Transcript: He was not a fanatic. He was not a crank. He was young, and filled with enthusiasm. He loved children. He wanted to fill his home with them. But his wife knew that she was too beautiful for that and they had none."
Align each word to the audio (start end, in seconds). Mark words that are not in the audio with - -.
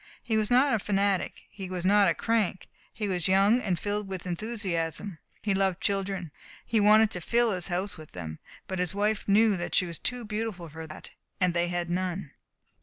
He 0.23 0.35
was 0.35 0.49
not 0.49 0.73
a 0.73 0.79
fanatic. 0.79 1.43
He 1.51 1.69
was 1.69 1.85
not 1.85 2.07
a 2.07 2.15
crank. 2.15 2.67
He 2.91 3.07
was 3.07 3.27
young, 3.27 3.61
and 3.61 3.77
filled 3.77 4.07
with 4.07 4.25
enthusiasm. 4.25 5.19
He 5.43 5.53
loved 5.53 5.79
children. 5.79 6.31
He 6.65 6.79
wanted 6.79 7.11
to 7.11 7.21
fill 7.21 7.51
his 7.51 7.67
home 7.67 7.87
with 7.99 8.13
them. 8.13 8.39
But 8.67 8.79
his 8.79 8.95
wife 8.95 9.27
knew 9.27 9.55
that 9.57 9.75
she 9.75 9.85
was 9.85 9.99
too 9.99 10.25
beautiful 10.25 10.69
for 10.69 10.87
that 10.87 11.11
and 11.39 11.53
they 11.53 11.67
had 11.67 11.87
none." 11.91 12.31